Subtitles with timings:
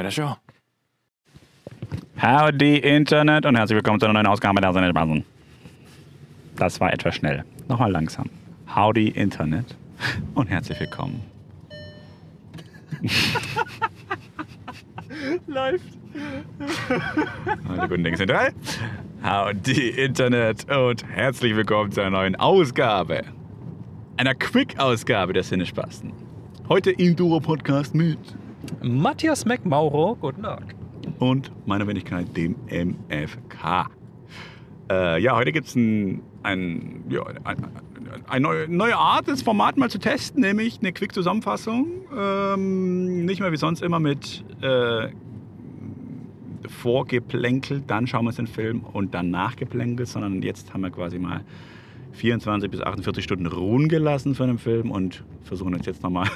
[0.00, 0.34] Mit der Show.
[2.22, 5.26] Howdy Internet und herzlich willkommen zu einer neuen Ausgabe der Sendungsbasen.
[6.56, 7.44] Das war etwas schnell.
[7.68, 8.30] Nochmal langsam.
[8.74, 9.76] Howdy Internet
[10.34, 11.22] und herzlich willkommen.
[15.46, 15.84] Läuft.
[17.68, 18.52] Alle guten Dinge sind drei.
[19.22, 23.24] Howdy Internet und herzlich willkommen zu einer neuen Ausgabe.
[24.16, 26.14] Einer Quick-Ausgabe der Sinnespasten.
[26.70, 28.16] Heute im Duro-Podcast mit
[28.82, 30.74] Matthias McMauro, guten Tag.
[31.18, 33.90] und meiner Wenigkeit, dem MFK.
[34.90, 37.56] Äh, ja, heute gibt es ein, ein, ja, ein,
[38.28, 41.86] eine neue, neue Art, das Format mal zu testen, nämlich eine Quick-Zusammenfassung.
[42.16, 45.08] Ähm, nicht mehr wie sonst immer mit äh,
[46.68, 51.18] Vorgeplänkel, dann schauen wir uns den Film und dann nachgeplänkelt, sondern jetzt haben wir quasi
[51.18, 51.42] mal
[52.12, 56.28] 24 bis 48 Stunden ruhen gelassen von dem Film und versuchen uns jetzt nochmal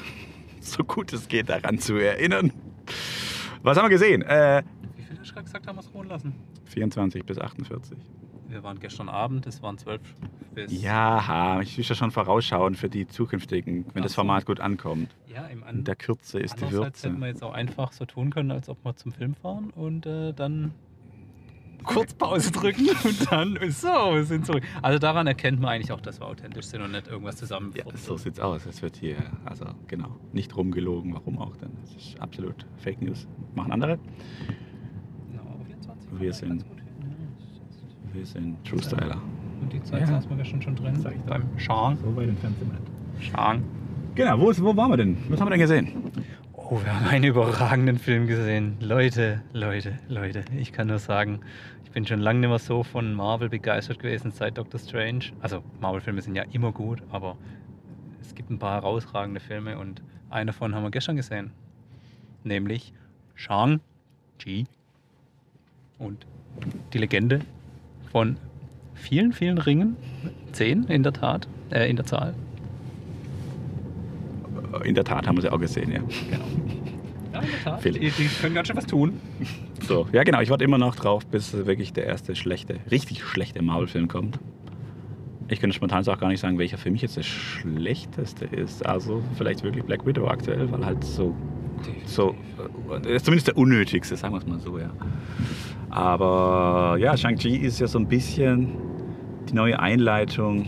[0.64, 2.52] so gut es geht daran zu erinnern.
[3.62, 4.22] Was haben wir gesehen?
[4.22, 4.62] Äh,
[4.96, 6.34] Wie viel hast du gerade gesagt, haben wir es ruhen lassen?
[6.66, 7.96] 24 bis 48.
[8.48, 10.00] Wir waren gestern Abend, es waren 12
[10.54, 10.82] bis.
[10.82, 14.16] Ja, ich will ja schon vorausschauen für die zukünftigen, wenn Ach das so.
[14.16, 15.14] Format gut ankommt.
[15.34, 17.08] Ja, im In An der Kürze ist die Würze.
[17.08, 20.06] hätten wir jetzt auch einfach so tun können, als ob wir zum Film fahren und
[20.06, 20.72] äh, dann
[21.84, 24.62] kurz Pause drücken und dann so, wir sind zurück.
[24.82, 27.72] Also daran erkennt man eigentlich auch, dass wir authentisch sind und nicht irgendwas zusammen.
[27.76, 28.66] Ja, so sieht's aus.
[28.66, 31.14] Es wird hier, also genau, nicht rumgelogen.
[31.14, 31.70] Warum auch denn?
[31.82, 33.26] Das ist absolut Fake News.
[33.54, 33.92] Machen andere.
[35.38, 36.66] Aber 24 Wir sind- ja.
[38.12, 39.20] Wir sind True Styler.
[39.60, 40.06] Und die Zeit Ja.
[40.06, 40.96] saßen wir gestern schon drin.
[40.96, 41.20] Sag ich.
[41.22, 41.96] Beim Scharen.
[41.96, 43.62] So weit entfernt sind wir nicht.
[44.14, 45.16] Genau, wo, ist, wo waren wir denn?
[45.28, 45.92] Was haben wir denn gesehen?
[46.74, 48.76] Oh, wir haben einen überragenden Film gesehen.
[48.80, 50.44] Leute, Leute, Leute.
[50.58, 51.38] Ich kann nur sagen,
[51.84, 55.26] ich bin schon lange nicht mehr so von Marvel begeistert gewesen seit Doctor Strange.
[55.40, 57.36] Also Marvel-Filme sind ja immer gut, aber
[58.20, 61.52] es gibt ein paar herausragende Filme und einen davon haben wir gestern gesehen.
[62.42, 62.92] Nämlich
[63.36, 64.66] Shang-Chi
[66.00, 66.26] und
[66.92, 67.38] die Legende
[68.10, 68.36] von
[68.94, 69.96] vielen, vielen Ringen.
[70.50, 72.34] Zehn in der Tat, äh, in der Zahl.
[74.82, 76.00] In der Tat haben wir sie auch gesehen, ja.
[76.30, 76.63] Genau.
[77.34, 77.84] Ja, in der Tat.
[77.84, 79.20] Die, die können ganz schön was tun.
[79.86, 83.62] So, ja genau, ich warte immer noch drauf, bis wirklich der erste schlechte, richtig schlechte
[83.62, 84.38] Marvel-Film kommt.
[85.48, 88.86] Ich könnte spontan auch gar nicht sagen, welcher für mich jetzt der schlechteste ist.
[88.86, 91.34] Also vielleicht wirklich Black Widow aktuell, weil halt so,
[92.06, 92.34] so
[93.04, 94.90] äh, ist zumindest der unnötigste, sagen wir es mal so, ja.
[95.90, 98.72] Aber ja, Shang-Chi ist ja so ein bisschen
[99.50, 100.66] die neue Einleitung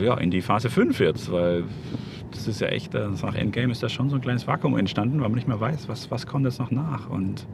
[0.00, 1.64] ja, in die Phase 5 jetzt, weil
[2.30, 5.20] das ist ja echt, äh, nach Endgame ist da schon so ein kleines Vakuum entstanden,
[5.20, 7.08] weil man nicht mehr weiß, was, was kommt jetzt noch nach.
[7.10, 7.46] Und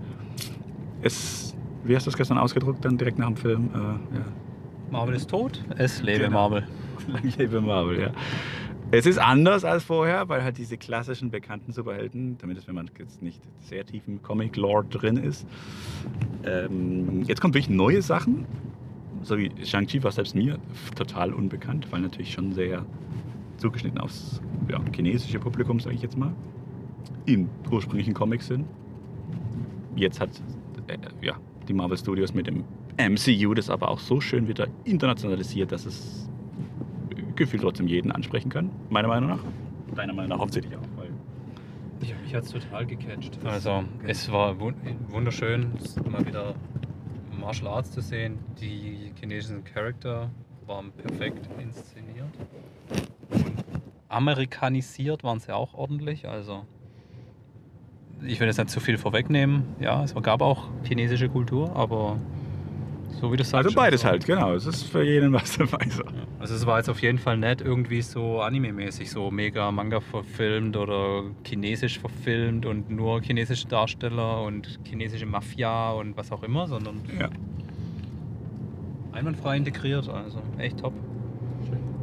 [1.02, 1.54] es,
[1.84, 3.70] wie hast du das gestern ausgedruckt, dann direkt nach dem Film?
[3.74, 4.24] Äh, ja.
[4.90, 6.48] Marvel ist tot, es lebe Genau.
[6.48, 6.66] Marvel.
[7.08, 8.10] Lang lebe Marvel, ja.
[8.92, 13.20] Es ist anders als vorher, weil halt diese klassischen bekannten Superhelden, zumindest wenn man jetzt
[13.20, 15.44] nicht sehr tief im Comic-Lore drin ist,
[16.44, 18.46] ähm, jetzt kommt wirklich neue Sachen.
[19.22, 20.58] So wie Shang-Chi war selbst mir
[20.94, 22.86] total unbekannt, weil natürlich schon sehr
[23.56, 26.32] zugeschnitten aufs ja, chinesische Publikum, sage ich jetzt mal,
[27.26, 28.64] im ursprünglichen Comic-Sinn.
[29.94, 30.30] Jetzt hat
[30.88, 31.34] äh, ja,
[31.68, 32.64] die Marvel Studios mit dem
[32.98, 36.28] MCU das aber auch so schön wieder internationalisiert, dass es
[37.34, 39.40] gefühlt trotzdem jeden ansprechen kann, meiner Meinung nach.
[39.94, 40.80] Deiner Meinung nach hauptsächlich auch,
[42.06, 43.38] Ja, mich hat es total gecatcht.
[43.44, 44.74] Also, es war wun-
[45.08, 45.70] wunderschön,
[46.10, 46.54] mal wieder
[47.38, 48.38] Martial Arts zu sehen.
[48.60, 50.30] Die chinesischen Charakter
[50.66, 52.26] waren perfekt inszeniert.
[54.08, 56.28] Amerikanisiert waren sie auch ordentlich.
[56.28, 56.64] Also,
[58.24, 59.64] ich will jetzt nicht zu viel vorwegnehmen.
[59.80, 62.16] Ja, es gab auch chinesische Kultur, aber
[63.20, 63.66] so wie du sagst.
[63.66, 64.52] Also beides so- halt, genau.
[64.54, 65.86] Es ist für jeden was dabei.
[65.88, 66.02] So.
[66.38, 70.76] Also es war jetzt auf jeden Fall nicht irgendwie so anime-mäßig, so mega Manga verfilmt
[70.76, 77.00] oder chinesisch verfilmt und nur chinesische Darsteller und chinesische Mafia und was auch immer, sondern
[77.18, 77.28] Ja.
[79.12, 80.92] einwandfrei integriert, also echt top.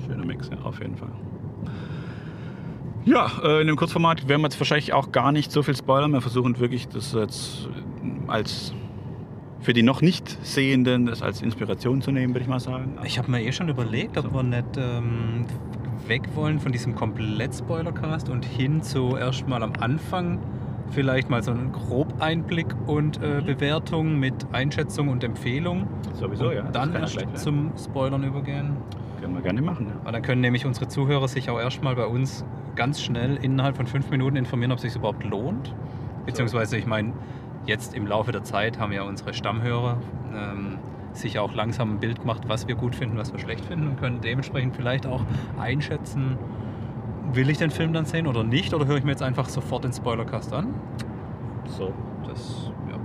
[0.06, 1.11] Schöner Mix, ja, auf jeden Fall.
[3.05, 6.11] Ja, äh, in dem Kurzformat werden wir jetzt wahrscheinlich auch gar nicht so viel spoilern.
[6.13, 7.67] Wir versuchen wirklich das jetzt
[8.03, 8.73] äh, als
[9.59, 12.97] für die noch nicht Sehenden das als Inspiration zu nehmen, würde ich mal sagen.
[13.03, 14.33] Ich habe mir eh schon überlegt, ob So.
[14.33, 15.45] wir nicht ähm,
[16.07, 20.39] weg wollen von diesem Komplett-Spoilercast und hin zu erstmal am Anfang
[20.91, 25.88] vielleicht mal so einen Grobeinblick und äh, Bewertung mit Einschätzung und Empfehlung.
[26.13, 26.59] Sowieso, ja.
[26.61, 28.77] Und das dann ja erst gleich zum Spoilern übergehen.
[29.23, 29.87] Können wir gerne machen.
[29.87, 29.95] Ja.
[30.03, 32.43] Weil dann können nämlich unsere Zuhörer sich auch erstmal bei uns
[32.75, 35.73] ganz schnell innerhalb von fünf Minuten informieren, ob es sich überhaupt lohnt.
[36.25, 37.13] Beziehungsweise, ich meine,
[37.65, 39.97] jetzt im Laufe der Zeit haben ja unsere Stammhörer
[40.35, 40.77] ähm,
[41.13, 43.97] sich auch langsam ein Bild gemacht, was wir gut finden, was wir schlecht finden und
[43.97, 45.21] können dementsprechend vielleicht auch
[45.57, 46.37] einschätzen,
[47.31, 48.73] will ich den Film dann sehen oder nicht?
[48.73, 50.73] Oder höre ich mir jetzt einfach sofort den Spoilercast an?
[51.65, 51.93] So,
[52.27, 52.97] das ja.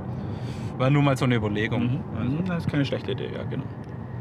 [0.80, 1.82] war nur mal so eine Überlegung.
[1.82, 2.00] Mhm.
[2.18, 3.62] Also, Mhm, Das ist keine schlechte Idee, ja, genau.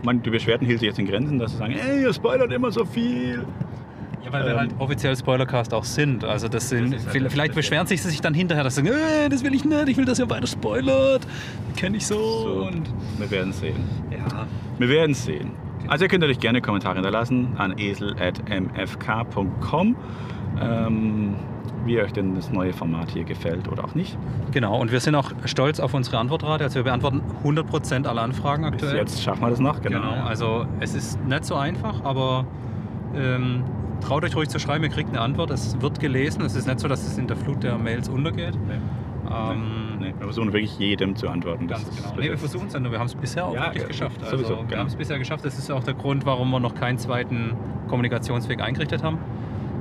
[0.04, 2.72] Man, die Beschwerden hielt sich jetzt in Grenzen, dass sie sagen, ey, ihr spoilert immer
[2.72, 3.44] so viel.
[4.26, 6.24] ja, weil wir Ähm, halt offiziell Spoilercast auch sind.
[6.24, 8.96] Also das sind, Das halt vielleicht, beschweren sich sie sich dann hinterher, dass sie sagen,
[8.98, 11.26] äh, das will ich nicht, ich will, dass ihr weiter spoilert.
[11.76, 12.16] Kenne ich so.
[12.20, 13.84] So, Und wir werden sehen.
[14.12, 14.46] ja,
[14.78, 15.52] Wir werden sehen.
[15.88, 17.78] Also ihr könnt euch gerne Kommentare hinterlassen an
[18.68, 19.96] esel.mfk.com,
[20.62, 21.36] ähm,
[21.86, 24.18] wie euch denn das neue Format hier gefällt oder auch nicht.
[24.52, 24.80] genau.
[24.80, 26.64] Und wir sind auch stolz auf unsere Antwortrate.
[26.66, 28.96] Also wir beantworten 100% aller Anfragen Bis aktuell.
[28.98, 30.02] jetzt schaffen wir das noch, genau.
[30.02, 32.46] Genau, also es ist nicht so einfach, aber
[33.16, 33.64] ähm,
[34.02, 36.42] traut euch ruhig zu schreiben, ihr kriegt eine Antwort, es wird gelesen.
[36.44, 38.58] Es ist nicht so, dass es in der Flut der Mails untergeht.
[38.68, 38.74] Nee.
[39.34, 41.68] Ähm, Nee, wir versuchen wirklich jedem zu antworten.
[41.68, 42.12] Ganz genau.
[42.12, 43.88] bis Nee, wir versuchen es ja nur, wir haben es bisher auch Ja, wirklich ja,
[43.88, 44.18] geschafft.
[44.24, 44.80] Also, sowieso, Wir genau.
[44.82, 47.54] haben es bisher geschafft, das ist auch der Grund, warum wir noch keinen zweiten
[47.88, 49.18] Kommunikationsweg eingerichtet haben.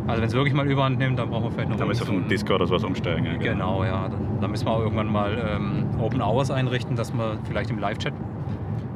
[0.06, 2.14] Also wenn es wirklich mal überhand nimmt, dann brauchen wir vielleicht noch Da müssen wir
[2.14, 3.25] ein- Discord oder sowas umsteigen.
[3.26, 4.08] Ja, Genau, ja.
[4.08, 7.79] Dann, dann müssen wir auch irgendwann mal ähm, Open Hours einrichten, dass wir vielleicht im
[7.79, 8.12] Live-Chat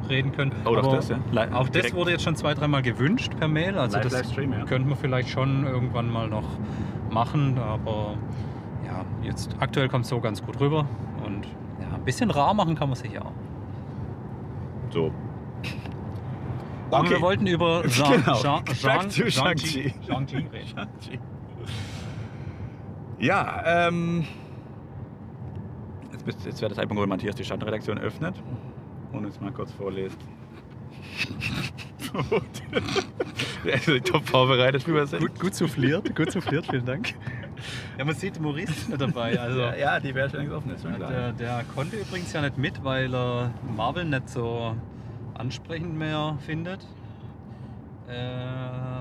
[0.09, 0.51] reden können.
[0.65, 1.17] Oh, Aber das, ja.
[1.51, 3.77] Auch das direkt- wurde jetzt schon zwei, dreimal gewünscht per Mail.
[3.77, 4.63] Also Live- das Livestream, ja.
[4.65, 6.45] könnten wir vielleicht schon irgendwann mal noch
[7.09, 7.57] machen.
[7.59, 8.13] Aber
[8.85, 10.85] ja, jetzt aktuell kommt es so ganz gut rüber.
[11.25, 11.45] Und
[11.79, 13.31] ja, ein bisschen rar machen kann man sich ja auch.
[14.91, 15.11] So.
[16.91, 17.09] Aber Okay.
[17.11, 18.41] wir wollten über Jean, Genau.
[18.41, 19.93] Jean, Jean, Jean, Shang-Chi.
[20.07, 20.87] Shang-Chi reden.
[23.19, 24.25] Ja, ähm.
[26.11, 28.35] Jetzt, bist- jetzt wäre der Zeitpunkt, wo Matthias die Stadtredaktion öffnet
[29.11, 30.17] und uns mal kurz vorliest.
[33.63, 35.19] Der ist top vorbereitet, wie wir sind.
[35.21, 37.13] Gut, gut souffliert, gut souffliert, vielen Dank.
[37.97, 39.39] Ja, man sieht, Maurice ist nicht dabei.
[39.39, 41.09] Also, Ja, ja, die wäre schon offen, ist schon klar.
[41.11, 44.75] der, der konnte übrigens ja nicht mit, weil er Marvel nicht so
[45.41, 46.79] ansprechend mehr findet.
[48.07, 48.13] Äh,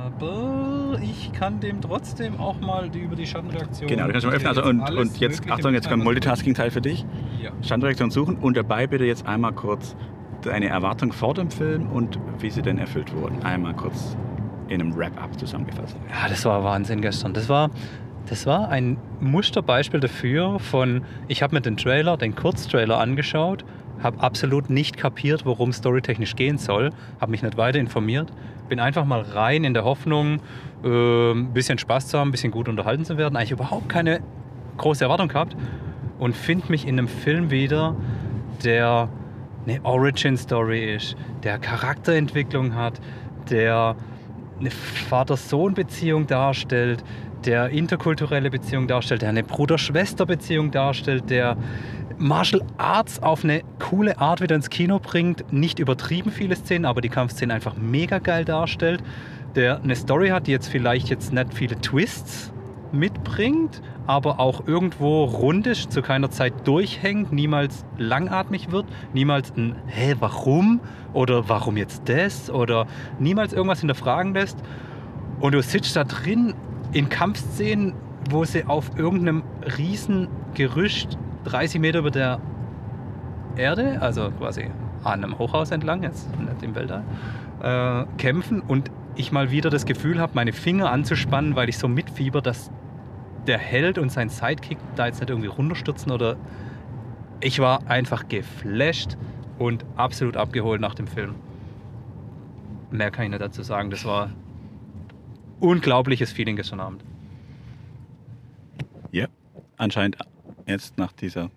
[0.07, 3.89] Aber ich kann dem trotzdem auch mal die, über die Schattenreaktion.
[3.89, 4.49] Genau, du kannst mal öffnen.
[4.49, 7.05] Also und, und jetzt, Achtung, jetzt kommt Multitasking-Teil für dich.
[7.43, 7.51] Ja.
[7.63, 9.95] Standreaktion suchen und dabei bitte jetzt einmal kurz
[10.43, 13.43] deine Erwartung vor dem Film und wie sie denn erfüllt wurden.
[13.43, 14.17] Einmal kurz
[14.69, 15.97] in einem Wrap-up zusammengefasst.
[16.09, 17.35] Ja, das war Wahnsinn gestern.
[17.35, 17.71] Das war,
[18.27, 23.65] das war ein Musterbeispiel dafür von, ich habe mir den Trailer, den Kurztrailer angeschaut,
[24.03, 28.33] habe absolut nicht kapiert, worum storytechnisch gehen soll, habe mich nicht weiter informiert,
[28.69, 30.41] bin einfach mal rein in der Hoffnung,
[30.85, 34.21] äh, ein bisschen Spaß zu haben, ein bisschen gut unterhalten zu werden, eigentlich überhaupt keine
[34.77, 35.57] große Erwartung gehabt.
[36.19, 37.97] Und finde mich in einem Film wieder,
[38.65, 39.09] der
[39.67, 43.01] eine Origin-Story ist, der Charakterentwicklung hat,
[43.51, 43.97] der
[44.59, 47.03] eine Vater-Sohn-Beziehung darstellt,
[47.47, 51.57] der interkulturelle Beziehung darstellt, der eine Bruder-Schwester-Beziehung darstellt, der
[52.19, 57.01] Martial Arts auf eine coole Art wieder ins Kino bringt, nicht übertrieben viele Szenen, aber
[57.01, 59.03] die Kampfszenen einfach mega geil darstellt,
[59.55, 62.53] der eine Story hat, die jetzt vielleicht jetzt nicht viele Twists
[62.93, 69.77] mitbringt, aber auch irgendwo rund ist, zu keiner Zeit durchhängt, niemals langatmig wird, niemals ein
[69.87, 70.81] Hä, warum?
[71.13, 72.51] Oder warum jetzt das?
[72.51, 72.87] Oder
[73.19, 74.59] niemals irgendwas hinterfragen lässt.
[75.41, 76.55] Und du sitzt da drin
[76.93, 77.95] in Kampfszenen,
[78.31, 79.43] wo sie auf irgendeinem
[79.79, 82.41] riesen Gerüst 30 Meter über der
[83.57, 84.71] Erde, also quasi
[85.05, 87.05] an einem Hochhaus entlang, jetzt nicht im Weltall,
[87.63, 91.89] äh, kämpfen und ich mal wieder das Gefühl habe, meine Finger anzuspannen, weil ich so
[91.89, 92.71] mitfieber, dass
[93.47, 96.37] der Held und sein Sidekick da jetzt nicht irgendwie runterstürzen oder
[97.41, 99.17] ich war einfach geflasht
[99.59, 101.35] und absolut abgeholt nach dem Film.
[102.91, 103.91] Mehr kann ich nicht dazu sagen.
[103.91, 104.31] Das war
[105.61, 107.05] unglaubliches Feeling gestern Abend.
[109.13, 109.27] Ja,
[109.77, 110.19] anscheinend
[110.67, 111.51] jetzt nach dieser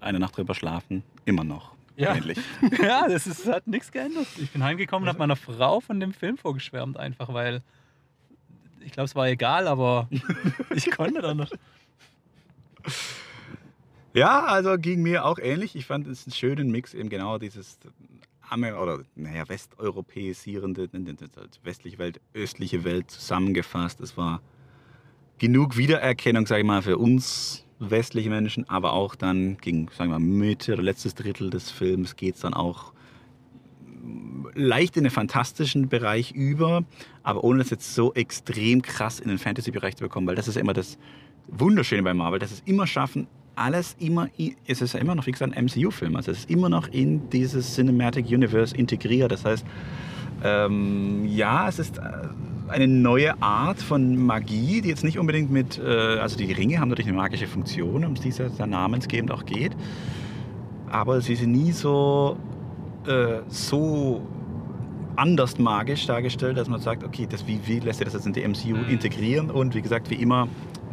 [0.00, 1.72] eine Nacht drüber schlafen immer noch.
[1.96, 2.14] Ja.
[2.14, 2.38] Ähnlich.
[2.82, 4.26] ja, das ist, hat nichts geändert.
[4.38, 7.62] Ich bin heimgekommen und habe meiner Frau von dem Film vorgeschwärmt, einfach weil
[8.84, 10.08] ich glaube, es war egal, aber
[10.74, 11.50] ich konnte da noch.
[14.14, 15.76] Ja, also ging mir auch ähnlich.
[15.76, 17.78] Ich fand es einen schönen Mix, eben genau dieses
[18.52, 20.88] Amer oder naja, westeuropäisierende,
[21.62, 24.00] westliche Welt, östliche Welt zusammengefasst.
[24.00, 24.42] Es war
[25.38, 30.18] genug Wiedererkennung, sage ich mal, für uns westliche Menschen, aber auch dann gegen, sagen wir
[30.18, 32.92] mal, Mitte oder letztes Drittel des Films geht es dann auch
[34.54, 36.84] leicht in den fantastischen Bereich über,
[37.22, 40.56] aber ohne das jetzt so extrem krass in den Fantasy-Bereich zu bekommen, weil das ist
[40.56, 40.98] immer das
[41.48, 44.28] Wunderschöne bei Marvel, dass es immer schaffen, alles immer,
[44.66, 47.28] es ist ja immer noch, wie gesagt, ein MCU-Film, also es ist immer noch in
[47.30, 49.64] dieses Cinematic Universe integriert, das heißt,
[50.44, 52.02] ähm, ja, es ist äh,
[52.68, 56.88] eine neue Art von Magie, die jetzt nicht unbedingt mit, äh, also die Ringe haben
[56.88, 59.72] natürlich eine magische Funktion, um die es ja sehr namensgebend auch geht,
[60.90, 62.36] aber sie sind nie so,
[63.06, 64.22] äh, so
[65.16, 68.32] anders magisch dargestellt, dass man sagt, okay, das, wie, wie lässt sich das jetzt in
[68.32, 68.88] die MCU Mhm.
[68.88, 69.50] integrieren?
[69.50, 70.48] Und wie gesagt, wie immer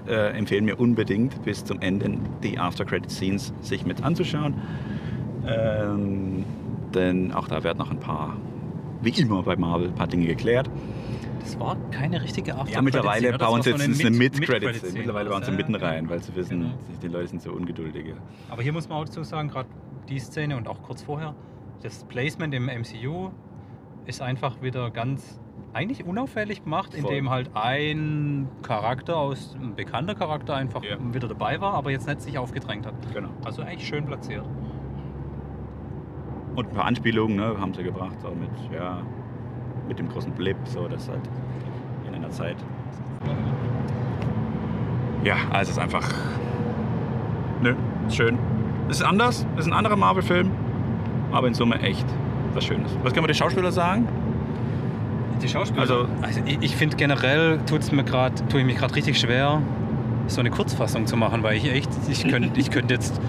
[0.10, 4.56] äh, empfehlen wir unbedingt bis zum Ende die After Credit Scenes sich mit anzuschauen.
[5.48, 6.44] Ähm,
[6.94, 8.36] denn auch da werden noch ein paar,
[9.01, 10.70] wie immer bei Marvel, ein paar Dinge geklärt.
[11.39, 14.39] Das war keine richtige After Ja, mittlerweile bauen sie jetzt eine Mid- Mid-Credit.
[14.39, 16.74] Mid-Credit-Szene mittlerweile bauen sie mitten rein, weil sie wissen, Genau.
[17.01, 18.13] die Leute sind so ungeduldig.
[18.50, 19.70] Aber hier muss man auch dazu sagen, gerade
[20.10, 21.34] die Szene und auch kurz vorher,
[21.82, 23.30] das Placement im MCU
[24.06, 25.39] ist einfach wieder ganz
[25.74, 27.00] eigentlich unauffällig gemacht, Voll.
[27.02, 30.98] indem halt ein Charakter aus ein bekannter Charakter einfach Ja.
[31.14, 32.94] wieder dabei war, aber jetzt nicht sich aufgedrängt hat.
[33.14, 33.30] Genau.
[33.46, 34.46] Also eigentlich schön platziert.
[36.56, 38.98] Und ein paar Anspielungen ne, haben sie gebracht, auch mit, ja,
[39.88, 41.22] mit dem großen Blip, so das halt
[42.08, 42.58] in einer Zeit.
[45.24, 46.08] Ja, also es ist einfach.
[47.62, 47.76] Nö,
[48.08, 48.38] ist schön.
[48.90, 50.50] Es ist anders, es ist ein anderer Marvel-Film,
[51.32, 52.06] aber in Summe echt
[52.54, 52.98] was Schönes.
[53.04, 54.08] Was können wir den Schauspieler sagen?
[55.41, 55.81] Die Schauspieler.
[55.81, 59.62] Also- Also, ich, ich finde generell tut's mir grad, tue ich mich gerade richtig schwer,
[60.27, 63.19] so eine Kurzfassung zu machen, weil ich echt, ich könnte ich könnt jetzt.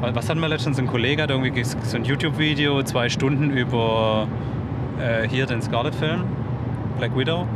[0.00, 0.78] Was hatten wir letztens?
[0.78, 4.28] Ein Kollege hat irgendwie so ein YouTube-Video, zwei Stunden über
[5.00, 6.22] äh, hier den Scarlet-Film,
[6.98, 7.46] Black Widow,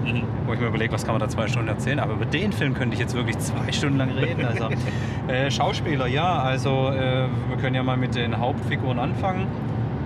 [0.47, 1.99] wo ich mir überlege, was kann man da zwei Stunden erzählen.
[2.01, 4.45] Aber über den Film könnte ich jetzt wirklich zwei Stunden lang reden.
[4.45, 4.69] Also,
[5.29, 9.47] äh, Schauspieler, ja, also äh, wir können ja mal mit den Hauptfiguren anfangen.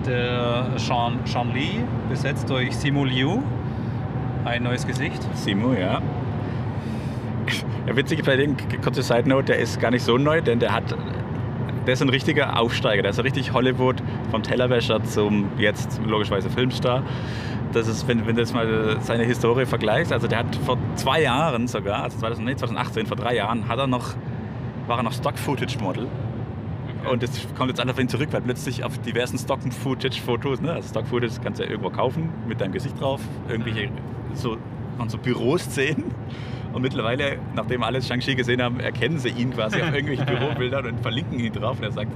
[0.05, 3.41] Der Sean, Sean Lee, besetzt durch Simu Liu,
[4.45, 5.21] ein neues Gesicht.
[5.33, 6.01] Simo, ja.
[7.87, 10.73] Ja, witzig bei dem, kurze Side Note, der ist gar nicht so neu, denn der
[10.73, 10.95] hat,
[11.85, 13.01] der ist ein richtiger Aufsteiger.
[13.01, 17.03] Der ist so richtig Hollywood vom Tellerwäscher zum jetzt logischerweise Filmstar.
[17.73, 21.21] Das ist, wenn, wenn du jetzt mal seine Historie vergleichst, also der hat vor zwei
[21.21, 24.13] Jahren sogar, also 2000, nee, 2018, vor drei Jahren, hat er noch,
[24.87, 26.07] war er noch Stock-Footage-Model.
[27.09, 31.33] Und das kommt jetzt auf ihn zurück, weil plötzlich auf diversen Stock-Footage-Fotos, ne, also Stock-Footage
[31.43, 33.89] kannst du ja irgendwo kaufen, mit deinem Gesicht drauf, irgendwelche
[34.33, 34.57] so,
[34.97, 36.05] von so Büroszenen.
[36.73, 40.99] Und mittlerweile, nachdem alle Shang-Chi gesehen haben, erkennen sie ihn quasi auf irgendwelchen Bürobildern und
[41.01, 41.77] verlinken ihn drauf.
[41.77, 42.11] Und er sagt,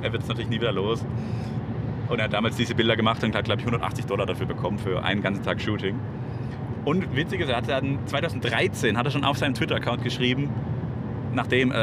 [0.00, 1.04] er wird es natürlich nie wieder los.
[2.08, 4.78] Und er hat damals diese Bilder gemacht und hat, glaube ich, 180 Dollar dafür bekommen
[4.78, 5.98] für einen ganzen Tag Shooting.
[6.86, 10.48] Und witzig ist, er hat dann 2013 hat er schon auf seinem Twitter-Account geschrieben,
[11.34, 11.74] nachdem äh,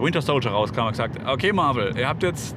[0.00, 2.56] Winter Soldier rauskam, hat er gesagt, okay Marvel, ihr habt jetzt,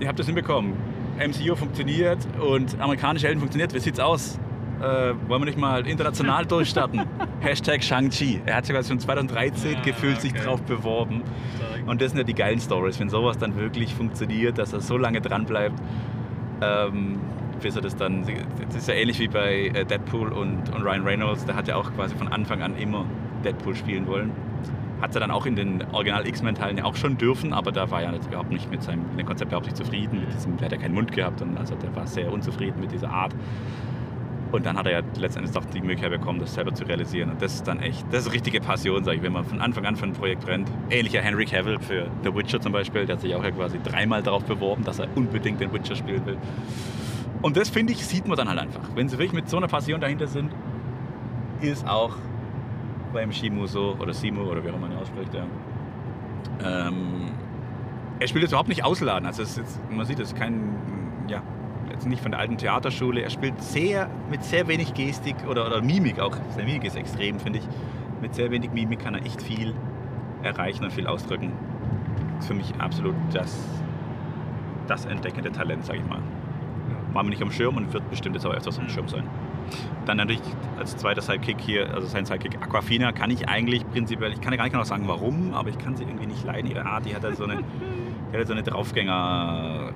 [0.00, 0.74] ihr habt das hinbekommen.
[1.18, 3.72] MCU funktioniert und amerikanische Helden funktioniert.
[3.72, 4.38] Wie sieht's aus?
[4.80, 7.02] Äh, wollen wir nicht mal international durchstarten?
[7.40, 8.42] Hashtag Shang-Chi.
[8.44, 10.44] Er hat sogar schon 2013 Ah, gefühlt sich okay.
[10.44, 11.22] drauf beworben.
[11.86, 14.98] Und das sind ja die geilen Stories, wenn sowas dann wirklich funktioniert, dass er so
[14.98, 15.80] lange dran bleibt,
[16.60, 17.18] ähm,
[17.62, 18.24] bis er das dann.
[18.66, 21.76] Das ist ja ähnlich wie bei äh, Deadpool und, und Ryan Reynolds, der hat ja
[21.76, 23.06] auch quasi von Anfang an immer
[23.44, 24.32] Deadpool spielen wollen.
[25.00, 28.02] Hat er dann auch in den Original X-Men-Teilen ja auch schon dürfen, aber da war
[28.02, 30.20] er jetzt überhaupt nicht mit seinem mit Konzept überhaupt nicht zufrieden.
[30.20, 32.92] Mit diesem, der hat ja keinen Mund gehabt und also der war sehr unzufrieden mit
[32.92, 33.34] dieser Art.
[34.52, 37.30] Und dann hat er ja letztendlich doch die Möglichkeit bekommen, das selber zu realisieren.
[37.30, 39.84] Und das ist dann echt, das ist richtige Passion, sage ich, wenn man von Anfang
[39.84, 40.70] an für ein Projekt rennt.
[40.88, 44.22] Ähnlicher Henry Cavill für The Witcher zum Beispiel, der hat sich auch ja quasi dreimal
[44.22, 46.38] darauf beworben, dass er unbedingt den Witcher spielen will.
[47.42, 48.82] Und das finde ich, sieht man dann halt einfach.
[48.94, 50.52] Wenn sie wirklich mit so einer Passion dahinter sind,
[51.60, 52.16] ist auch
[53.12, 55.44] beim Shimu so, oder Simu, oder wie auch immer man ihn ausspricht, ja.
[56.64, 57.30] Ähm,
[58.18, 59.26] er spielt jetzt überhaupt nicht ausladen.
[59.26, 60.76] Also jetzt, man sieht, es ist kein,
[61.28, 61.42] ja,
[61.90, 63.20] jetzt nicht von der alten Theaterschule.
[63.20, 66.36] Er spielt sehr, mit sehr wenig Gestik oder, oder Mimik auch.
[66.50, 67.68] Seine Mimik ist extrem, finde ich.
[68.22, 69.74] Mit sehr wenig Mimik kann er echt viel
[70.42, 71.52] erreichen und viel ausdrücken.
[72.36, 73.58] Das ist für mich absolut das,
[74.86, 76.20] das entdeckende Talent, sage ich mal.
[77.12, 79.24] War mir nicht am Schirm und wird bestimmt jetzt auch öfters am Schirm sein.
[80.04, 80.42] Dann natürlich
[80.78, 84.56] als zweiter Sidekick hier, also sein Sidekick Aquafina, kann ich eigentlich prinzipiell, ich kann ja
[84.56, 86.70] gar nicht genau sagen warum, aber ich kann sie irgendwie nicht leiden.
[86.70, 87.62] Ihre Art, die hat halt so eine,
[88.32, 89.92] die hat so eine Draufgänger,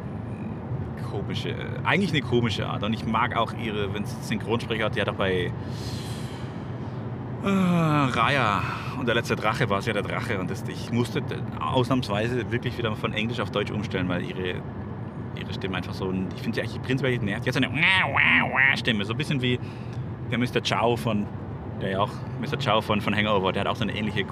[1.11, 2.83] komische, eigentlich eine komische Art.
[2.83, 5.53] Und ich mag auch ihre, wenn es Synchronsprecher hat, die hat auch bei
[7.43, 8.63] äh, Raya
[8.99, 10.39] und der letzte Drache war es ja der Drache.
[10.39, 11.23] Und das, ich musste
[11.59, 14.61] ausnahmsweise wirklich wieder von Englisch auf Deutsch umstellen, weil ihre,
[15.39, 17.45] ihre Stimme einfach so, ein- ich finde sie eigentlich prinzipiell nervt.
[17.45, 19.59] Die hat so eine Stimme, so ein bisschen wie
[20.31, 20.61] der Mr.
[20.67, 21.27] Chow von,
[21.81, 22.11] der ja auch
[22.41, 22.57] Mr.
[22.59, 24.25] Chow von, von Hangover, der hat auch so eine ähnliche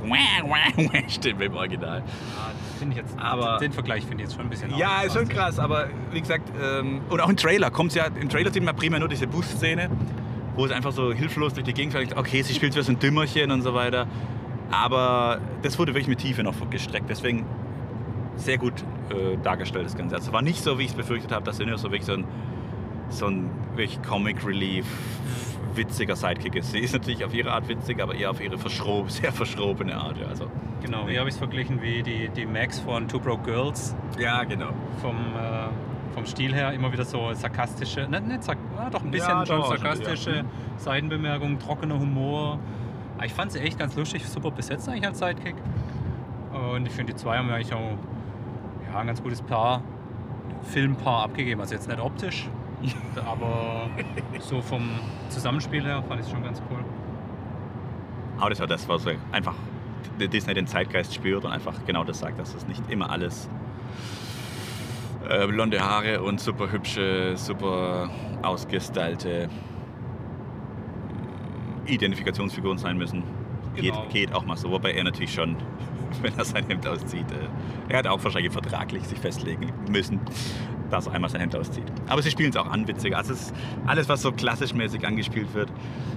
[1.09, 2.03] Stimme im Original.
[2.37, 5.15] Ah, finde ich jetzt, Aber- den Vergleich finde ich jetzt schon ein bisschen Ja, ist
[5.15, 8.63] schon krass, aber wie gesagt, ähm, und auch im Trailer kommt ja, im Trailer sieht
[8.65, 9.89] man primär nur diese Busszene,
[10.57, 12.17] wo es einfach so hilflos durch die Gegend fährt.
[12.17, 14.07] Okay, sie spielt wie so ein Dümmerchen und so weiter.
[14.71, 17.09] Aber das wurde wirklich mit Tiefe noch gestreckt.
[17.09, 17.47] Deswegen
[18.37, 18.75] sehr gut
[19.11, 20.17] äh, dargestellt, das Ganze.
[20.17, 22.15] Also war nicht so, wie ich es befürchtet habe, dass sie nur so wirklich so
[22.15, 22.25] ein,
[23.09, 24.87] so ein wirklich Comic Relief
[25.75, 26.73] witziger Sidekick ist.
[26.73, 30.19] Sie ist natürlich auf ihre Art witzig, aber eher auf ihre verschrob, sehr verschrobene Art.
[30.19, 30.49] Ja, also,
[30.83, 34.45] Genau, hier habe ich es verglichen wie die, die Max von Two Broke Girls ja
[34.45, 34.69] genau.
[35.01, 39.11] vom, äh, vom Stil her immer wieder so sarkastische, nicht, nicht sark ah, doch ein
[39.11, 40.45] bisschen Ja, schon sarkastische ja.
[40.77, 42.61] Seitenbemerkungen, trockener Humor,
[43.17, 45.57] Aber Ich fand sie echt ganz lustig, super besetzt eigentlich als Sidekick.
[46.53, 47.99] Und ich finde, die zwei haben eigentlich auch
[48.89, 49.83] ja, ein ganz gutes Paar,
[50.63, 51.61] Filmpaar abgegeben.
[51.61, 52.49] Also jetzt nicht optisch,
[53.27, 53.89] aber
[54.41, 54.89] so vom
[55.29, 56.85] Zusammenspiel her fand ich es schon ganz cool.
[58.39, 59.55] Aber das war das, was einfach
[60.19, 63.49] Disney den Zeitgeist spürt und einfach genau das sagt, dass es nicht immer alles
[65.29, 68.11] äh, blonde Haare und super hübsche, super
[68.43, 69.49] ausgestylte
[71.87, 73.23] Identifikationsfiguren sein müssen.
[73.81, 74.03] Genau.
[74.03, 75.57] Geht, geht auch mal so, wobei er natürlich schon,
[76.23, 80.21] wenn er sein Hemd auszieht, äh, er hat auch wahrscheinlich vertraglich sich festlegen müssen,
[80.91, 81.85] dass er einmal sein Hemd auszieht.
[82.09, 83.17] Aber sie spielen es auch an, witzig.
[83.17, 83.35] Also
[83.87, 85.71] alles, was so klassisch mäßig angespielt wird,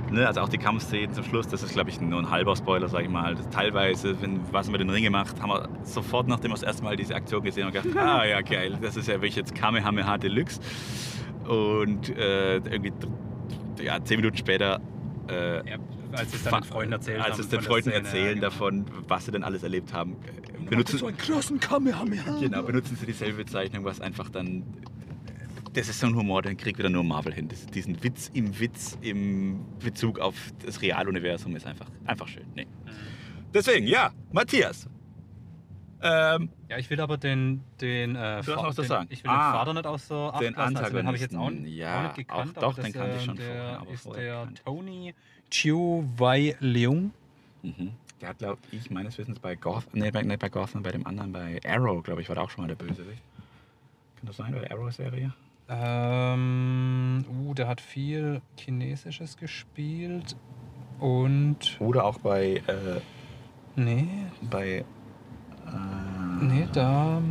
[0.09, 2.87] ne, also auch die Kampfszenen zum Schluss, das ist glaube ich nur ein halber Spoiler,
[2.87, 3.35] sag ich mal.
[3.35, 6.83] Das, teilweise, wenn was mit den Ringen macht, haben wir sofort, nachdem wir das erste
[6.83, 10.17] Mal diese Aktion gesehen haben, gedacht, ah ja geil, das ist ja wirklich jetzt Kamehameha
[10.17, 10.59] Deluxe.
[11.47, 12.93] Und äh, irgendwie
[13.81, 14.79] ja, zehn Minuten später
[15.27, 15.61] äh,
[16.13, 18.41] als es dann den Freunden erzählt als es den Freunden erzählen ja, genau.
[18.49, 20.15] davon, was sie denn alles erlebt haben,
[20.63, 22.39] äh, benutzen, so einen krassen Kamehameha.
[22.39, 24.63] genau, benutzen sie dieselbe Bezeichnung, was einfach dann.
[25.73, 27.47] Das ist so ein Humor, den kriegt wieder nur Marvel hin.
[27.47, 32.45] Das, diesen Witz im Witz im Bezug auf das Realuniversum ist einfach, einfach schön.
[32.55, 32.67] Nee.
[33.53, 34.87] Deswegen, ja, Matthias.
[36.01, 39.07] Ähm, Ja, ich will aber den, den, äh, Du hast noch zu sagen.
[39.11, 40.77] ich will Ah, den Vater nicht außer Acht den lassen.
[40.77, 41.77] Also, den habe ich jetzt auch, Antagonisten.
[41.77, 42.57] Ja, auch nicht gekannt.
[42.57, 44.53] auch doch, den kannte ich äh, schon der vorher, aber ist vorher der.
[44.65, 45.13] Tony
[45.51, 47.11] Chiu Wai Leung.
[47.61, 47.91] mhm.
[48.19, 51.07] Der hat, glaube ich, meines Wissens bei Gotham, nee, bei, nicht bei Gotham, bei dem
[51.07, 53.23] anderen, bei Arrow, glaube ich, war der auch schon mal der Bösewicht.
[54.17, 55.33] Kann das sein, bei der Arrow-Serie?
[55.67, 60.35] Ähm, uh, der hat viel Chinesisches gespielt.
[60.99, 61.77] Und.
[61.79, 63.01] Oder auch bei, äh,
[63.75, 64.07] Nee,
[64.49, 64.83] bei, äh,
[66.41, 67.21] nee, da.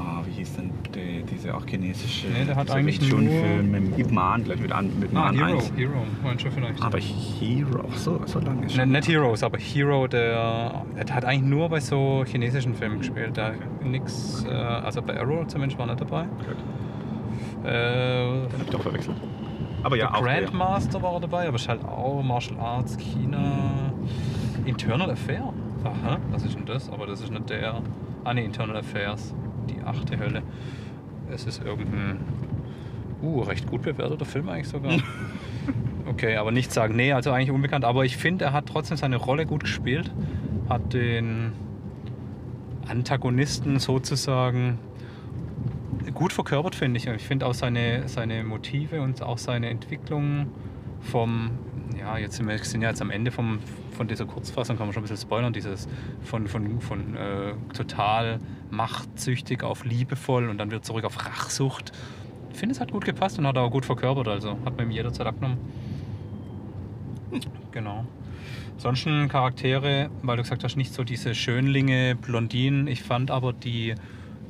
[0.00, 3.70] Oh, wie hieß denn die, diese auch chinesische Nee, der hat eigentlich Chun nur- Film
[3.72, 5.58] mit Ip Man, gleich mit, an, mit Ah, Man Hero.
[5.58, 5.72] 1.
[5.76, 6.80] Hero, meinst du vielleicht?
[6.82, 8.90] Aber Hero, ach so, so lange ist Ne, schon.
[8.92, 13.36] nicht Heroes, aber Hero, der, der hat eigentlich nur bei so chinesischen Filmen gespielt.
[13.36, 16.22] Da nix, äh, also bei Arrow zumindest war er nicht dabei.
[16.24, 16.56] Gut,
[17.64, 19.16] Äh, Den hab ich doch verwechselt.
[19.82, 20.22] Aber ja, der auch.
[20.22, 23.92] Grandmaster war er dabei, aber ist halt auch Martial Arts, China,
[24.64, 25.52] Internal Affair.
[25.84, 26.90] Aha, was ist denn das?
[26.90, 27.80] Aber das ist nicht der.
[28.24, 29.32] Ah ne, Internal Affairs,
[29.68, 30.42] die achte Hölle.
[31.30, 32.18] Es ist irgendein,
[33.22, 34.92] uh, recht gut bewerteter Film eigentlich sogar.
[36.08, 37.84] Okay, aber nicht sagen, nee, also eigentlich unbekannt.
[37.84, 40.10] Aber ich finde, er hat trotzdem seine Rolle gut gespielt.
[40.66, 41.52] Hat den
[42.88, 44.78] Antagonisten sozusagen
[46.14, 47.06] gut verkörpert, finde ich.
[47.06, 50.46] Ich finde auch seine, seine Motive und auch seine Entwicklung
[51.00, 51.50] vom,
[51.98, 53.58] ja, jetzt sind wir sind ja jetzt am Ende vom,
[53.92, 55.88] von dieser Kurzfassung, kann man schon ein bisschen spoilern, dieses
[56.22, 58.38] von, von, von äh, total
[58.70, 61.92] machtsüchtig auf liebevoll und dann wird zurück auf Rachsucht.
[62.52, 64.90] Ich finde, es hat gut gepasst und hat auch gut verkörpert, also hat man ihm
[64.90, 65.58] jederzeit abgenommen.
[67.72, 68.04] Genau.
[68.74, 72.86] Ansonsten Charaktere, weil du gesagt hast, nicht so diese Schönlinge, Blondinen.
[72.86, 73.94] Ich fand aber die,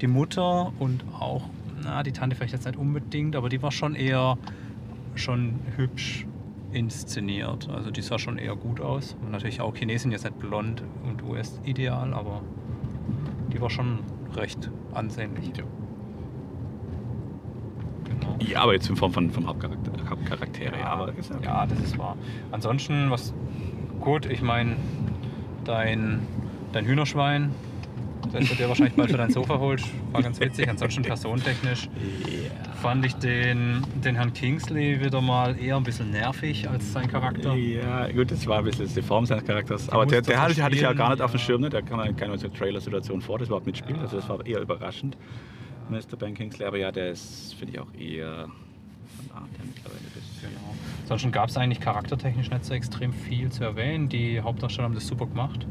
[0.00, 1.44] die Mutter und auch,
[1.82, 4.38] na, die Tante vielleicht jetzt nicht unbedingt, aber die war schon eher
[5.14, 6.26] schon hübsch
[6.72, 7.68] inszeniert.
[7.70, 9.16] Also die sah schon eher gut aus.
[9.22, 12.42] Und natürlich auch Chinesin, jetzt nicht blond und US-ideal, aber
[13.52, 14.00] die war schon
[14.34, 15.52] recht ansehnlich.
[15.56, 15.64] Ja.
[18.04, 18.36] Genau.
[18.40, 20.78] Ja, aber jetzt in Form von, vom Hauptcharakter, Hauptcharaktere.
[20.78, 22.16] Ja, aber ist ja, ja, das ist wahr.
[22.50, 23.34] Ansonsten, was
[24.00, 24.76] gut, ich meine,
[25.64, 26.20] dein,
[26.72, 27.52] dein Hühnerschwein,
[28.32, 30.68] das du dir wahrscheinlich bald für dein Sofa holst, war ganz witzig.
[30.68, 31.88] Ansonsten personentechnisch
[32.80, 37.54] fand ich den, den Herrn Kingsley wieder mal eher ein bisschen nervig als sein Charakter.
[37.54, 39.88] Ja, gut, das war ein bisschen die Form seines Charakters.
[39.88, 41.44] Aber der, der hatte, hatte ich ja gar nicht verspielen, auf dem ja.
[41.44, 41.70] Schirm, ne?
[41.70, 43.98] da kam ja keine Trailer-Situation vor, das überhaupt mitspielt.
[43.98, 45.16] Also das war eher überraschend,
[45.88, 46.16] Mr.
[46.18, 46.66] Ben Kingsley.
[46.66, 48.48] Aber ja, der ist, finde ich, auch eher
[49.16, 49.98] von Art her mittlerweile.
[50.40, 50.74] Genau.
[51.02, 54.08] Ansonsten gab es eigentlich charaktertechnisch nicht so extrem viel zu erwähnen.
[54.08, 55.66] Die Hauptdarsteller haben das super gemacht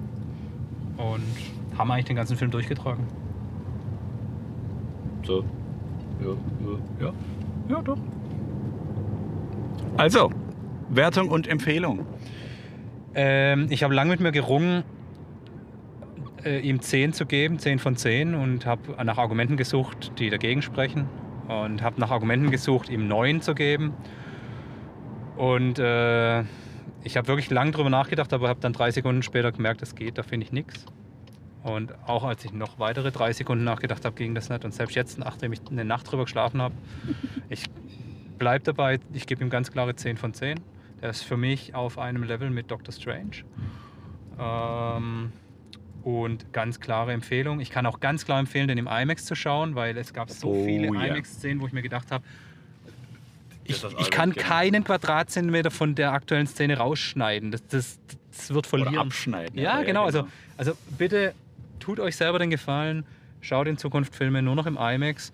[0.97, 1.23] und
[1.77, 3.05] haben eigentlich den ganzen Film durchgetragen.
[5.23, 5.43] So.
[6.21, 7.13] Ja, ja, ja.
[7.69, 7.97] Ja, doch.
[9.97, 10.31] Also,
[10.89, 12.05] Wertung und Empfehlung.
[13.13, 14.83] Ähm, ich habe lange mit mir gerungen,
[16.45, 20.61] äh, ihm 10 zu geben, 10 von 10 und habe nach Argumenten gesucht, die dagegen
[20.61, 21.07] sprechen
[21.47, 23.93] und habe nach Argumenten gesucht, ihm 9 zu geben.
[25.35, 26.41] Und äh,
[27.03, 30.17] ich habe wirklich lange drüber nachgedacht, aber habe dann drei Sekunden später gemerkt, das geht,
[30.17, 30.85] da finde ich nichts.
[31.63, 34.63] Und auch als ich noch weitere drei Sekunden nachgedacht habe, ging das nicht.
[34.63, 36.75] Und selbst jetzt, nachdem ich eine Nacht drüber geschlafen habe,
[37.49, 37.65] ich
[38.37, 40.59] bleibe dabei, ich gebe ihm ganz klare 10 von 10.
[41.01, 43.43] Der ist für mich auf einem Level mit Doctor Strange.
[44.39, 45.31] Ähm,
[46.03, 47.59] und ganz klare Empfehlung.
[47.59, 50.49] Ich kann auch ganz klar empfehlen, den im IMAX zu schauen, weil es gab so
[50.49, 51.05] Oh, viele ja.
[51.07, 52.23] IMAX-Szenen, wo ich mir gedacht habe,
[53.65, 54.47] ich, Das ich kann genau.
[54.47, 57.51] keinen Quadratzentimeter von der aktuellen Szene rausschneiden.
[57.51, 57.99] Das, das,
[58.37, 58.93] nichts wird verlieren.
[58.93, 59.59] Oder abschneiden.
[59.59, 60.05] Ja, genau.
[60.05, 61.33] Also, also bitte
[61.79, 63.05] tut euch selber den Gefallen,
[63.41, 65.31] schaut in Zukunft Filme nur noch im IMAX.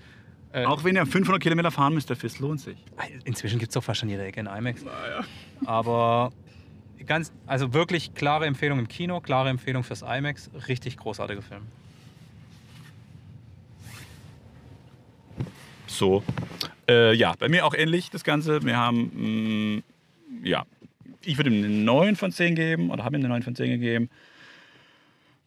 [0.52, 2.78] Äh, Auch wenn ihr 500 Kilometer fahren müsst, der Fist lohnt sich.
[3.26, 4.86] Inzwischen gibt es doch fast schon jede Ecke in IMAX.
[5.66, 6.32] Aber
[7.06, 10.52] ganz, also wirklich klare Empfehlung im Kino, klare Empfehlung fürs IMAX.
[10.68, 11.64] Richtig großartiger Film.
[15.88, 16.24] So.
[16.88, 18.64] Äh, ja, bei mir auch ähnlich das Ganze.
[18.64, 19.82] Wir haben, mh,
[20.44, 20.66] ja,
[21.24, 23.70] ich würde ihm eine 9 von 10 geben oder habe ihm eine 9 von 10
[23.72, 24.10] gegeben.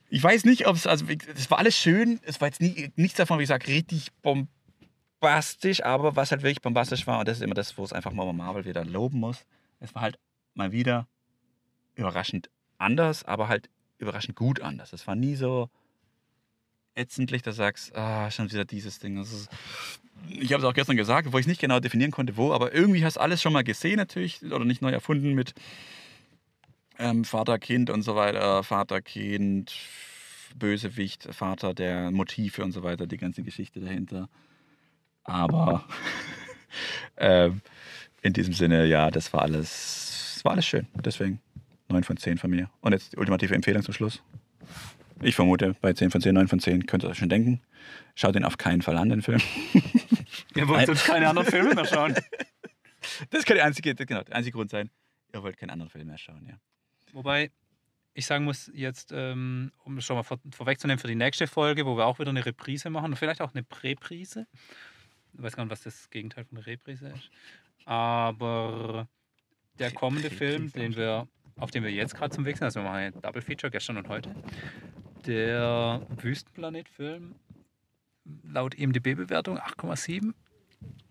[0.09, 2.21] Ich weiß nicht, ob es, also es war alles schön.
[2.23, 7.07] Es war jetzt nie, nichts davon, wie sage, richtig bombastisch, aber was halt wirklich bombastisch
[7.07, 9.45] war, und das ist immer das, wo es einfach mal Marvel wieder loben muss,
[9.81, 10.19] es war halt
[10.55, 11.07] mal wieder
[11.95, 14.92] überraschend anders, aber halt überraschend gut anders.
[14.92, 15.71] Es war nie so
[16.95, 19.21] ätzendlich, dass du sagst, ah, schon wieder dieses Ding.
[19.21, 19.49] Ist,
[20.29, 23.05] ich habe es auch gestern gesagt, wo ich nicht genau definieren konnte, wo, aber irgendwie
[23.05, 25.55] hast du alles schon mal gesehen natürlich oder nicht neu erfunden mit
[26.98, 29.74] ähm, Vater, Kind und so weiter, Vater, Kind,
[30.54, 34.28] Bösewicht, Vater, der Motive und so weiter, die ganze Geschichte dahinter.
[35.24, 35.85] Aber
[37.16, 37.61] ähm,
[38.22, 40.87] in diesem Sinne, ja, das war alles, das war alles schön.
[41.04, 41.40] Deswegen
[41.88, 42.70] 9 von 10 von mir.
[42.80, 44.22] Und jetzt die ultimative Empfehlung zum Schluss.
[45.22, 47.61] Ich vermute, bei 10 von 10, 9 von 10 könnt ihr euch schon denken.
[48.14, 49.40] Schaut den auf keinen Fall an, den Film.
[50.54, 52.14] Ihr wollt uns keine anderen Filme mehr schauen.
[53.30, 54.90] Das kann der einzige, genau, der einzige Grund sein.
[55.32, 56.59] Ihr wollt keinen anderen Film mehr schauen, ja.
[57.16, 57.50] Wobei
[58.12, 61.87] ich sagen muss, jetzt, ähm, um es schon mal vor, vorwegzunehmen für die nächste Folge,
[61.87, 64.46] wo wir auch wieder eine Reprise machen und vielleicht auch eine Präprise.
[65.33, 67.31] Ich weiß gar nicht, was das Gegenteil von einer Reprise ist.
[67.87, 69.09] Aber
[69.79, 71.26] der kommende Film, den wir,
[71.57, 74.09] auf den wir jetzt gerade zum Wechseln, also wir machen ein Double Feature gestern und
[74.09, 74.35] heute,
[75.24, 77.35] der Wüstenplanet-Film,
[78.44, 80.35] laut IMDb-Bewertung 8,7.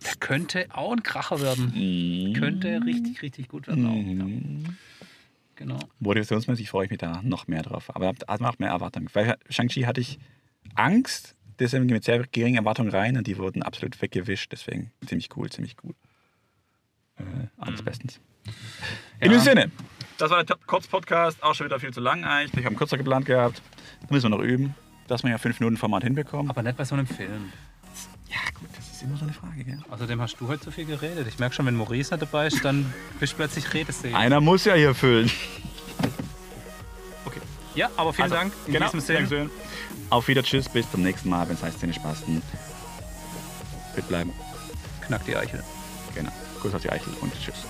[0.04, 2.34] Der könnte auch ein Kracher werden.
[2.38, 3.88] Könnte richtig, richtig gut werden.
[3.88, 4.68] Auch.
[4.68, 4.76] Ja.
[5.56, 5.70] Mhm.
[5.70, 5.80] Genau.
[6.00, 7.96] Motivationsmäßig freue ich mich da noch mehr drauf.
[7.96, 9.10] Aber da macht mehr Erwartungen.
[9.13, 10.20] Bei Shang-Chi hatte ich
[10.76, 14.52] Angst, deswegen mit sehr geringen Erwartungen rein und die wurden absolut weggewischt.
[14.52, 15.94] Deswegen ziemlich cool, ziemlich cool.
[17.18, 17.24] Äh,
[17.58, 18.20] alles bestens.
[19.20, 19.38] In Ja.
[19.38, 19.72] dem Sinne,
[20.18, 21.41] das war der Kurz-Podcast.
[21.44, 22.60] Auch schon wieder viel zu lang eigentlich.
[22.60, 23.62] Ich habe kürzer geplant gehabt.
[24.02, 24.76] Da müssen wir noch üben,
[25.08, 26.50] dass wir ja 5 Minuten Format hinbekommen.
[26.50, 27.52] Aber nicht bei so einem Film.
[29.06, 29.80] Immer so eine Frage, gell?
[29.89, 31.28] Außerdem hast du heute so viel geredet.
[31.28, 34.15] Ich merke schon, wenn Maurice nicht dabei ist, dann bist du plötzlich redeselig.
[34.15, 35.32] Einer muss ja hier füllen.
[37.76, 38.54] Ja, aber vielen Also, Dank.
[38.68, 39.20] In genau, diesem Sinne.
[39.20, 39.50] Dankeschön.
[40.10, 42.41] Auf Wieder, tschüss, bis zum nächsten Mal, wenn es heißt Szene Spasten.
[43.94, 44.32] Fit bleiben.
[45.02, 45.62] Knack die Eichel.
[46.15, 46.32] Genau.
[46.62, 47.65] Kuss auf die Eichel und tschüss.